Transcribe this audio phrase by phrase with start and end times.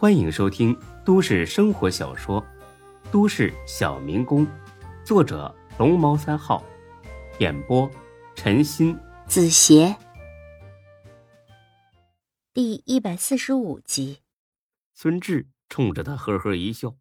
[0.00, 0.74] 欢迎收听
[1.04, 2.40] 都市生活小说
[3.12, 4.46] 《都市小民工》，
[5.04, 6.64] 作者龙猫三号，
[7.38, 7.86] 演播
[8.34, 9.94] 陈鑫、子邪，
[12.54, 14.20] 第一百四十五集。
[14.94, 16.96] 孙志冲着他呵呵一笑：“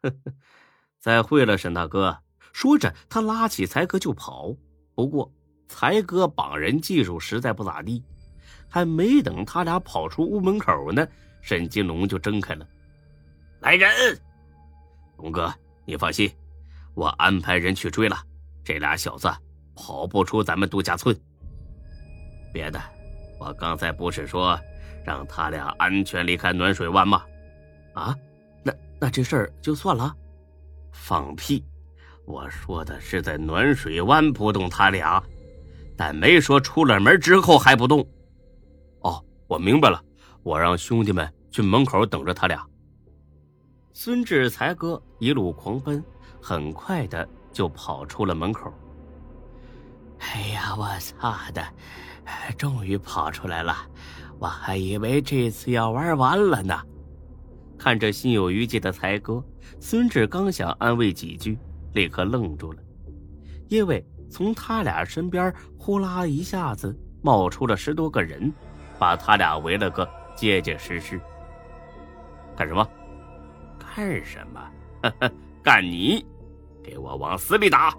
[0.00, 0.32] 呵呵，
[0.98, 2.22] 再会了，沈大哥。”
[2.54, 4.56] 说着，他拉起才哥就跑。
[4.94, 5.30] 不过，
[5.68, 8.02] 才哥绑人技术实在不咋地，
[8.70, 11.06] 还没等他俩跑出屋门口呢，
[11.42, 12.66] 沈金龙就睁开了。
[13.60, 13.90] 来人，
[15.18, 15.52] 龙哥，
[15.84, 16.30] 你放心，
[16.94, 18.16] 我安排人去追了。
[18.64, 19.28] 这俩小子
[19.74, 21.14] 跑不出咱们度假村。
[22.52, 22.80] 别的，
[23.38, 24.58] 我刚才不是说
[25.04, 27.22] 让他俩安全离开暖水湾吗？
[27.94, 28.16] 啊，
[28.62, 30.16] 那那这事儿就算了？
[30.92, 31.64] 放屁！
[32.24, 35.20] 我说的是在暖水湾不动他俩，
[35.96, 38.06] 但没说出了门之后还不动。
[39.00, 40.00] 哦，我明白了，
[40.42, 42.64] 我让兄弟们去门口等着他俩。
[43.92, 46.02] 孙志才哥一路狂奔，
[46.40, 48.72] 很快的就跑出了门口。
[50.18, 51.62] 哎呀，我操的，
[52.56, 53.76] 终于跑出来了！
[54.38, 56.80] 我还以为这次要玩完了呢。
[57.78, 59.44] 看着心有余悸的才哥，
[59.80, 61.58] 孙志刚想安慰几句。
[61.92, 62.82] 立刻愣住了，
[63.68, 68.50] 因为从他俩身边呼啦一下子冒出了十多个人，
[68.98, 71.20] 把他俩围了个结结实实。
[72.56, 72.88] 干什么？
[73.78, 74.70] 干什么？
[75.62, 76.24] 干你！
[76.82, 77.96] 给我往死里打！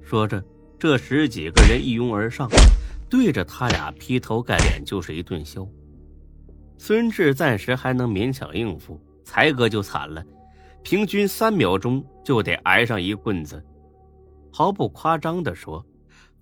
[0.00, 0.42] 说着，
[0.78, 2.48] 这十几个人一拥而上，
[3.08, 5.66] 对着他俩劈头盖脸就是一顿削。
[6.78, 10.24] 孙志暂时还能勉强应付，才哥就惨了。
[10.82, 13.64] 平均三秒钟就得挨上一棍子，
[14.52, 15.84] 毫不夸张地说，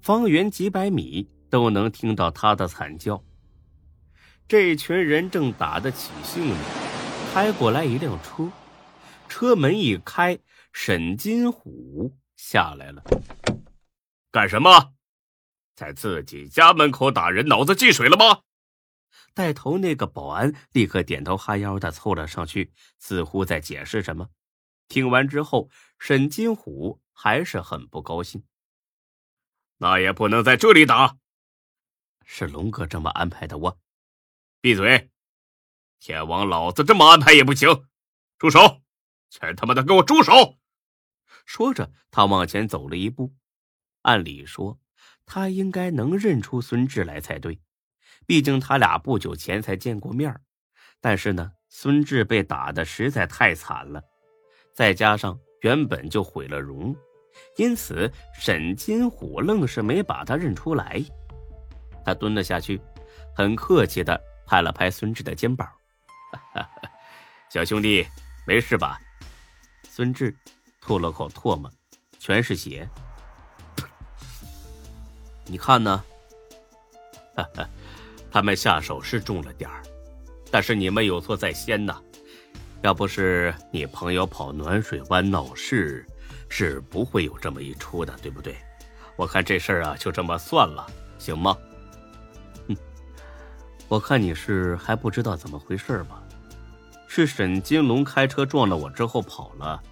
[0.00, 3.22] 方圆几百米都能听到他的惨叫。
[4.50, 6.56] 这群人正打得起兴呢，
[7.32, 8.50] 开过来一辆车，
[9.28, 10.36] 车门一开，
[10.72, 13.00] 沈金虎下来了。
[14.32, 14.92] 干什么？
[15.76, 18.40] 在自己家门口打人，脑子进水了吗？
[19.34, 24.30] 带头那个保安立刻点头哈腰的凑了上去，似乎在解释什么。
[24.88, 28.42] 听完之后，沈金虎还是很不高兴。
[29.78, 31.18] 那也不能在这里打，
[32.24, 33.56] 是龙哥这么安排的。
[33.56, 33.78] 我
[34.62, 35.10] 闭嘴！
[36.00, 37.86] 天王老子这么安排也不行。
[38.36, 38.82] 住手！
[39.30, 40.58] 全他妈的给我住手！
[41.46, 43.32] 说着，他往前走了一步。
[44.02, 44.78] 按理说，
[45.24, 47.58] 他应该能认出孙志来才对。
[48.26, 50.38] 毕竟他俩不久前才见过面
[51.00, 54.02] 但是呢，孙志被打的实在太惨了，
[54.74, 56.94] 再加上原本就毁了容，
[57.56, 61.02] 因此沈金虎愣是没把他认出来。
[62.04, 62.78] 他蹲了下去，
[63.34, 65.70] 很客气的拍了拍孙志的肩膀
[67.48, 68.04] ：“小兄弟，
[68.44, 69.00] 没事吧？”
[69.88, 70.36] 孙志
[70.80, 71.70] 吐了口唾沫，
[72.18, 72.88] 全是血。
[75.44, 76.02] 你看呢？
[77.36, 77.68] 哈哈。
[78.32, 79.82] 他们下手是重了点儿，
[80.50, 82.02] 但是你们有错在先呐。
[82.82, 86.04] 要不是你朋友跑暖水湾闹事，
[86.48, 88.56] 是不会有这么一出的，对不对？
[89.14, 90.84] 我看这事儿啊，就这么算了，
[91.20, 91.56] 行吗？
[93.90, 96.22] 我看你是还不知道怎么回事吧？
[97.08, 99.82] 是沈金龙开车撞了我之后跑了，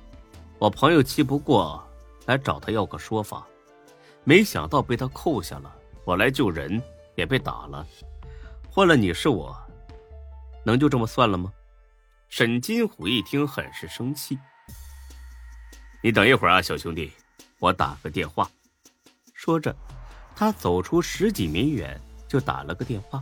[0.60, 1.84] 我朋友气不过
[2.24, 3.44] 来找他要个说法，
[4.22, 5.74] 没想到被他扣下了。
[6.04, 6.80] 我来救人
[7.16, 7.84] 也被打了。
[8.70, 9.52] 换了你是我，
[10.64, 11.52] 能就这么算了吗？
[12.28, 14.38] 沈金虎一听，很是生气。
[16.04, 17.10] 你等一会儿啊，小兄弟，
[17.58, 18.48] 我打个电话。
[19.34, 19.74] 说着，
[20.36, 23.20] 他走出十几米远，就打了个电话。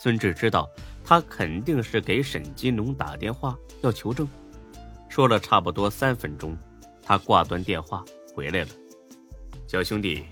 [0.00, 0.70] 孙志知道
[1.04, 4.28] 他肯定是给沈金龙打电话要求证。
[5.08, 6.56] 说了差不多三分钟，
[7.02, 8.68] 他挂断电话回来了。
[9.66, 10.24] 小兄弟，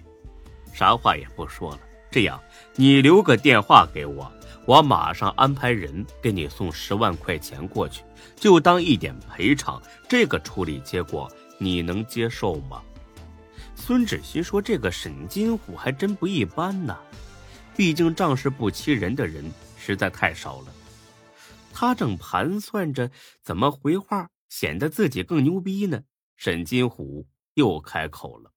[0.73, 1.81] 啥话也不说了，
[2.13, 2.41] 这样
[2.77, 4.31] 你留个电话给我。
[4.67, 8.03] 我马上安排人给你送十万块钱过去，
[8.37, 9.83] 就当一点赔偿。
[10.09, 12.81] 这个处理结果你能接受吗？
[13.75, 16.97] 孙志新说：“这个沈金虎还真不一般呢，
[17.77, 20.73] 毕竟仗势不欺人的人实在太少了。”
[21.73, 23.11] 他正盘算着
[23.43, 26.05] 怎么回话显得自己更牛逼呢，
[26.37, 28.53] 沈金虎又开口了：“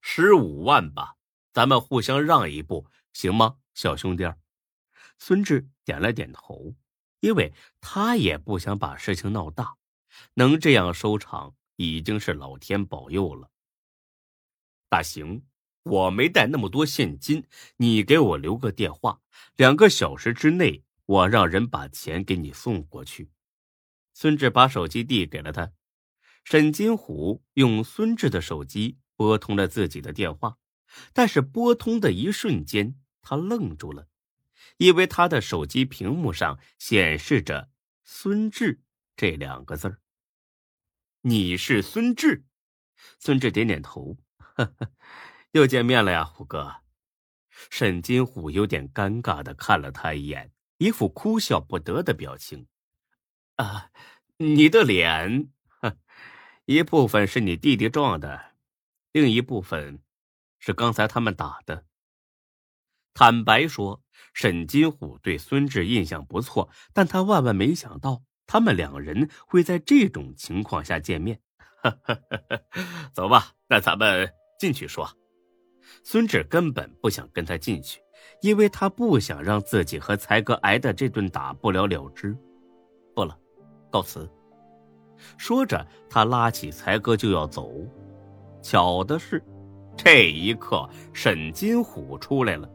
[0.00, 1.16] 十五万吧，
[1.52, 4.24] 咱们互相让一步，行吗，小兄弟？”
[5.20, 6.74] 孙志点了点头，
[7.20, 9.76] 因为他也不想把事情闹大，
[10.34, 13.50] 能这样收场已经是老天保佑了。
[14.88, 15.44] 大行，
[15.88, 17.46] 我没带那么多现金，
[17.78, 19.20] 你给我留个电话，
[19.56, 23.30] 两个小时之内我让人把钱给你送过去，
[24.12, 25.72] 孙志把手机递给了他，
[26.44, 30.58] 沈金虎用孙志的手机拨通了自己的电话，
[31.12, 34.08] 但是拨通的一瞬间，他愣住了，
[34.76, 37.70] 因为他的手机屏幕上显示着
[38.04, 38.80] “孙志”
[39.16, 40.00] 这两个字儿。
[41.22, 42.44] 你是孙志？
[43.18, 44.90] 孙志点点头，呵呵，
[45.52, 46.76] 又见面了呀，虎哥。
[47.70, 52.66] 沈金虎有点尴尬的看了他一眼，一副哭笑不得的表情。
[53.56, 53.90] 啊，
[54.36, 55.50] 你的脸，
[56.66, 58.52] 一部分是你弟弟撞的，
[59.10, 60.00] 另一部分
[60.60, 61.84] 是刚才他们打的。
[63.12, 71.40] 坦白说，沈金虎对孙志印象不错，但他万万没想到他们两人会在这种情况下见面。
[73.12, 75.12] 走吧，那咱们进去说。
[76.02, 78.00] 孙志根本不想跟他进去，
[78.40, 82.36] 因为他不想让自己和才哥挨的这顿打不了了之。
[83.14, 83.36] 不了，
[83.90, 84.28] 告辞。
[85.36, 87.72] 说着，他拉起才哥就要走。
[88.62, 89.42] 巧的是，
[89.96, 92.68] 这一刻沈金虎出来了。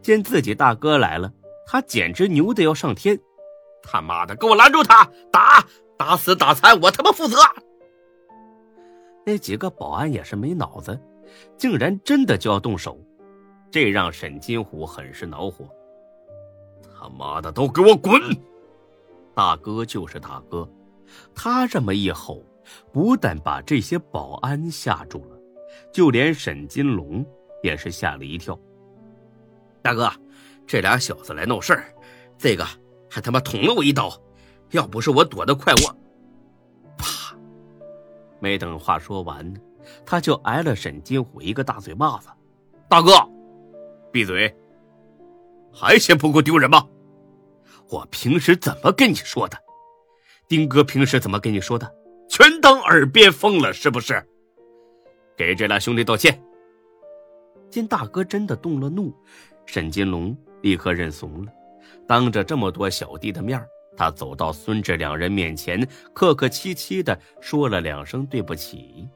[0.00, 1.32] 见自己大哥来了，
[1.66, 3.18] 他简直牛的要上天。
[3.82, 5.10] 他妈的，给我拦住他！
[5.30, 5.66] 打，
[5.96, 7.36] 打死打残，我他妈负责。
[9.24, 10.98] 那几个保安也是没脑子。
[11.56, 12.98] 竟然真的就要动手，
[13.70, 15.68] 这让沈金虎很是恼火。
[16.98, 18.20] 他妈的，都给我滚！
[19.34, 20.68] 大哥就是大哥，
[21.34, 22.42] 他这么一吼，
[22.92, 25.38] 不但把这些保安吓住了，
[25.92, 27.24] 就连沈金龙
[27.62, 28.58] 也是吓了一跳。
[29.80, 30.10] 大哥，
[30.66, 31.94] 这俩小子来闹事儿，
[32.36, 32.66] 这个
[33.08, 34.10] 还他妈捅了我一刀，
[34.70, 35.96] 要不是我躲得快，我……
[36.96, 37.36] 啪！
[38.40, 39.54] 没等话说完。
[40.04, 42.28] 他就挨了沈金虎一个大嘴巴子，
[42.88, 43.12] 大哥，
[44.12, 44.54] 闭嘴！
[45.72, 46.86] 还嫌不够丢人吗？
[47.90, 49.58] 我平时怎么跟你说的？
[50.46, 51.94] 丁哥平时怎么跟你说的？
[52.28, 54.22] 全当耳边风了是不是？
[55.36, 56.42] 给这俩兄弟道歉！
[57.70, 59.14] 见大哥真的动了怒，
[59.66, 61.52] 沈金龙立刻认怂了，
[62.06, 63.62] 当着这么多小弟的面
[63.96, 69.08] 他走到孙志两人面前，客客气气的说了两声对不起。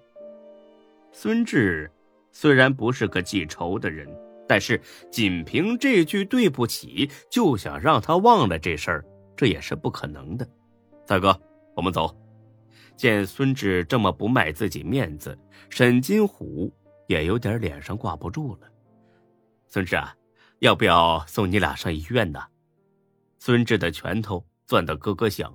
[1.12, 1.90] 孙志
[2.32, 4.08] 虽然不是个记仇的人，
[4.48, 4.80] 但是
[5.10, 9.04] 仅凭这句对不起就想让他忘了这事儿，
[9.36, 10.48] 这也是不可能的。
[11.06, 11.38] 大哥，
[11.76, 12.16] 我们走。
[12.96, 15.38] 见孙志这么不卖自己面子，
[15.70, 16.72] 沈金虎
[17.08, 18.60] 也有点脸上挂不住了。
[19.68, 20.14] 孙志啊，
[20.60, 22.40] 要不要送你俩上医院呢？
[23.38, 25.54] 孙志的拳头攥得咯咯响。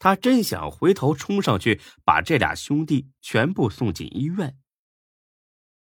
[0.00, 4.58] 他真想回头冲上去把这俩兄弟全部送进医院。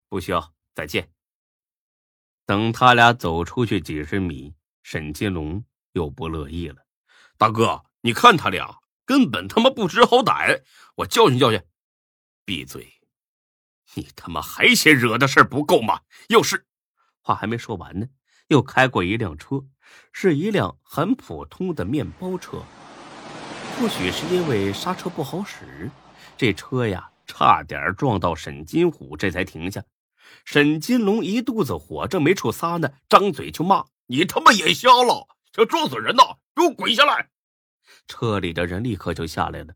[0.08, 0.36] 不行，
[0.74, 1.12] 再见。
[2.44, 4.52] 等他俩走出去几十米，
[4.82, 6.84] 沈金龙又不乐意了
[7.38, 10.60] ：“大哥，你看他俩根本他妈不知好歹，
[10.96, 11.62] 我教训教训。”
[12.44, 13.00] 闭嘴！
[13.94, 16.00] 你他妈还嫌惹的事不够吗？
[16.30, 16.66] 要是……
[17.20, 18.08] 话还没说完呢，
[18.48, 19.64] 又开过一辆车，
[20.12, 22.64] 是一辆很普通的面包车。
[23.80, 25.90] 或许是因为刹车不好使，
[26.36, 29.82] 这车呀差点撞到沈金虎，这才停下。
[30.44, 36.36] 沈金龙一肚子火，正没处撒呢，张嘴就骂：“你他妈眼瞎了，想撞死人呐？
[36.54, 37.30] 给我滚下来！”
[38.06, 39.72] 车里的人立刻就下来了，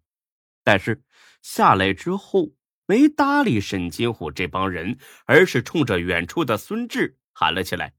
[0.62, 1.02] 但是
[1.40, 2.50] 下来之后
[2.84, 7.94] 没搭理沈金虎这帮人，而是冲着远处的孙志喊了起来：“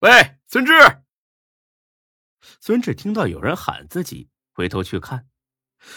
[0.00, 0.72] 喂，孙志！”
[2.62, 4.30] 孙志听到有人喊自己。
[4.56, 5.26] 回头去看，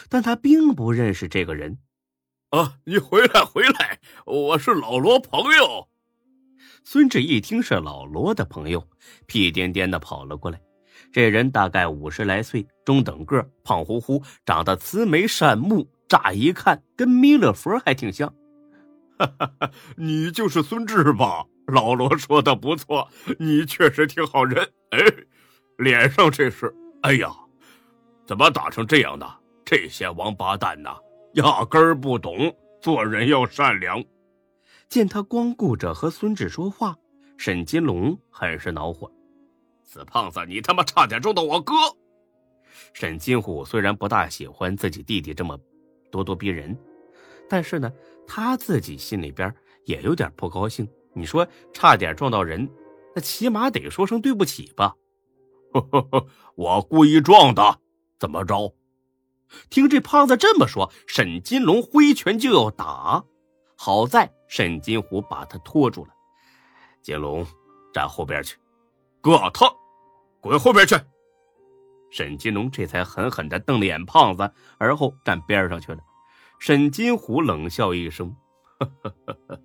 [0.10, 1.78] 但他并不认识这个人。
[2.50, 3.98] 啊，你回来，回来！
[4.25, 5.88] 我是老罗朋友。
[6.84, 8.86] 孙志一听是老罗的朋友，
[9.28, 10.60] 屁颠颠的跑了过来。
[11.10, 18.28] 这人大概五十来岁，中等个，胖乎乎，长得慈眉善目，乍一看跟弥勒佛还挺像。
[19.18, 21.46] 哈哈哈，你就是孙志吧？
[21.68, 23.08] 老罗说的不错，
[23.39, 24.70] 你确实挺好人。
[24.89, 25.00] 哎，
[25.78, 26.75] 脸上这是……
[27.04, 27.34] 哎呀！
[28.29, 29.27] 怎么打成这样的？
[29.65, 30.95] 这些王八蛋呐，
[31.33, 34.05] 压根儿不懂做人要善良。
[34.88, 36.95] 见他光顾着和孙志说话，
[37.38, 39.12] 沈金龙很是恼火
[39.83, 41.74] ：“死胖子，你他妈差点撞到我哥！”
[42.93, 45.59] 沈金虎虽然不大喜欢自己弟弟这么
[46.12, 46.77] 咄咄逼人，
[47.50, 47.91] 但是呢，
[48.27, 49.51] 他自己心里边
[49.86, 50.88] 也有点不高兴。
[51.15, 52.69] 你说差点撞到人，
[53.15, 54.93] 那起码得说声对不起吧？
[56.53, 57.79] 我故意撞的。
[58.20, 58.76] 怎么着？
[59.70, 63.24] 听这胖子这么说，沈金龙挥拳就要打，
[63.76, 66.12] 好在沈金虎把他拖住了。
[67.02, 67.46] 金龙，
[67.94, 68.58] 站后边去。
[69.22, 69.74] 哥，他
[70.42, 70.96] 滚后边去。
[72.12, 76.00] 沈金龙这才狠狠的瞪了眼胖子，而后站边上去了。
[76.60, 78.36] 沈金虎冷笑一声
[78.80, 79.16] ：“呵呵
[79.48, 79.62] 呵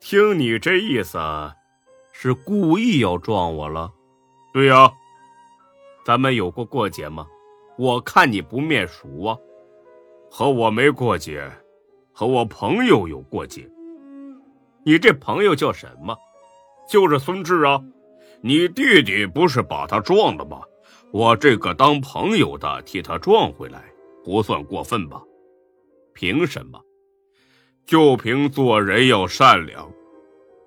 [0.00, 1.18] 听你这意思，
[2.12, 3.92] 是故意要撞我了？
[4.52, 4.92] 对呀，
[6.04, 7.26] 咱们有过过节吗？
[7.78, 9.36] 我看你不面熟啊。
[10.30, 11.50] 和我没过节，
[12.12, 13.68] 和我朋友有过节。
[14.84, 16.16] 你这朋友叫什么？
[16.88, 17.82] 就是孙志啊。
[18.42, 20.60] 你弟弟不是把他撞了吗？
[21.12, 23.84] 我这个当朋友的替他撞回来，
[24.24, 25.22] 不算过分吧？
[26.12, 26.80] 凭什么？
[27.86, 29.90] 就凭做人要善良。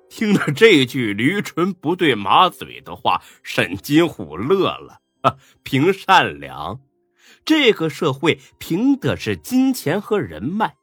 [0.10, 5.00] 听了这句驴唇不对马嘴的话，沈金虎乐了。
[5.22, 6.80] 啊，凭善良？
[7.46, 10.78] 这个社会凭的是金钱和人脉。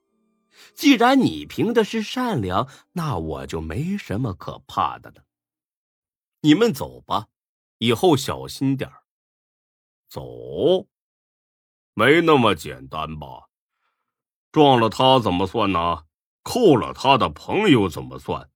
[0.75, 5.25] 既然你凭的是善良，那我就没什么可怕的了。
[6.43, 7.29] 你们走吧，
[7.79, 8.91] 以后小心点
[10.09, 10.87] 走，
[11.95, 13.49] 没那么简单吧？
[14.53, 16.05] 撞了他怎么算呢？
[16.43, 18.51] 扣了他的朋友怎么算？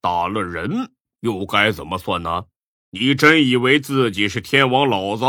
[0.00, 2.46] 打了人又该怎么算呢？
[2.90, 5.24] 你真以为自己是天王老子？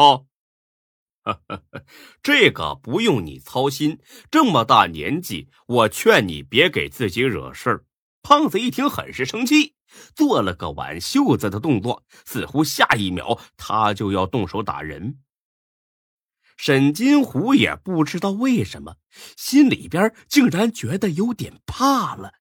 [2.21, 3.99] 这个不用你操心。
[4.29, 7.85] 这么大年纪，我劝你别给自己惹事儿。
[8.21, 9.75] 胖子一听，很是生气。
[10.13, 15.19] 做了个挽袖子的动作，似乎下一秒他就要动手打人。
[16.57, 18.97] 沈金虎也不知道为什么，
[19.37, 22.33] 心里边竟然觉得有点怕了。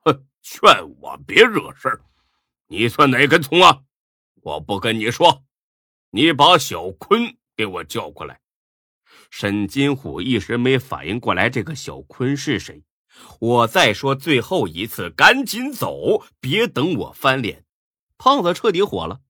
[0.00, 0.62] 哼，劝
[1.00, 2.02] 我别惹事儿，
[2.68, 3.82] 你算哪根葱啊？
[4.42, 5.44] 我不跟你说，
[6.10, 8.40] 你把小坤给我叫过来。
[9.30, 12.84] 沈金虎一时没反应过来，这个小坤是谁。
[13.38, 17.64] 我再说最后一次，赶紧走，别等我翻脸！
[18.16, 19.20] 胖子彻底火了，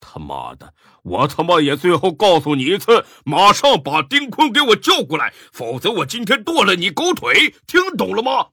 [0.00, 0.74] 他妈的，
[1.04, 7.54] 我他妈也最后告诉你一次，马上把丁坤给我叫过来，否则我今天剁了你狗腿！
[7.68, 8.48] 听懂了吗？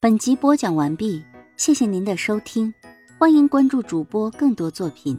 [0.00, 1.24] 本集播讲完毕，
[1.56, 2.74] 谢谢您的收听，
[3.18, 5.18] 欢迎关注主播更多作品。